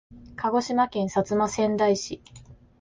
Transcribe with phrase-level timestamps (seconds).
[0.35, 2.23] 鹿児島県薩摩川内市